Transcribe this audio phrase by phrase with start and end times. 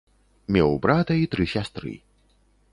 [0.55, 1.95] Меў брата й тры сястры.